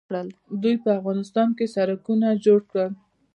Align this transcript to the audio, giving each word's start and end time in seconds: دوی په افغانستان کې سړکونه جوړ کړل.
دوی 0.61 0.75
په 0.83 0.89
افغانستان 0.99 1.49
کې 1.57 1.73
سړکونه 1.75 2.27
جوړ 2.45 2.59
کړل. 2.69 2.91